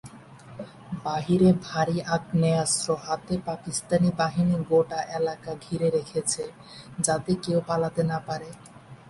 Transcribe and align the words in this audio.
বাহিরে 1.05 1.49
ভারি 1.67 1.97
আগ্নেয়াস্ত্র 2.15 2.87
হাতে 3.05 3.35
পাকিস্তানি 3.47 4.09
বাহিনী 4.19 4.55
গোটা 4.69 4.99
এলাকা 5.17 5.51
ঘিরে 5.65 5.87
রাখে, 5.95 6.21
যাতে 7.05 7.31
কেউ 7.43 7.59
পালাতে 7.69 8.01
না 8.11 8.17
পারে। 8.27 8.49